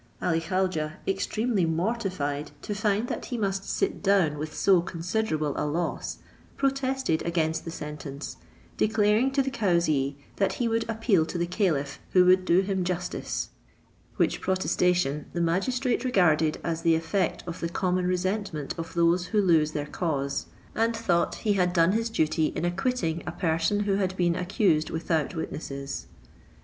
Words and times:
Ali 0.19 0.41
Khaujeh, 0.41 0.93
extremely 1.07 1.63
mortified 1.63 2.49
to 2.63 2.73
find 2.73 3.07
that 3.07 3.25
he 3.25 3.37
must 3.37 3.69
sit 3.69 4.01
down 4.01 4.39
with 4.39 4.55
so 4.57 4.81
considerable 4.81 5.53
a 5.55 5.61
loss, 5.67 6.17
protested 6.57 7.21
against 7.21 7.65
the 7.65 7.69
sentence, 7.69 8.37
declaring 8.77 9.29
to 9.33 9.43
the 9.43 9.51
cauzee 9.51 10.15
that 10.37 10.53
he 10.53 10.67
would 10.67 10.89
appeal 10.89 11.23
to 11.27 11.37
the 11.37 11.45
caliph, 11.45 11.99
who 12.13 12.25
would 12.25 12.45
do 12.45 12.61
him 12.61 12.83
justice; 12.83 13.49
which 14.15 14.41
protestation 14.41 15.27
the 15.33 15.39
magistrate 15.39 16.03
regarded 16.03 16.59
as 16.63 16.81
the 16.81 16.95
effect 16.95 17.43
of 17.45 17.59
the 17.59 17.69
common 17.69 18.07
resentment 18.07 18.73
of 18.79 18.95
those 18.95 19.27
who 19.27 19.39
lose 19.39 19.73
their 19.73 19.85
cause; 19.85 20.47
and 20.73 20.97
thought 20.97 21.35
he 21.45 21.53
had 21.53 21.73
done 21.73 21.91
his 21.91 22.09
duty 22.09 22.47
in 22.55 22.65
acquitting 22.65 23.21
a 23.27 23.31
person 23.31 23.81
who 23.81 23.97
had 23.97 24.17
been 24.17 24.35
accused 24.35 24.89
without 24.89 25.35
witnesses. 25.35 26.07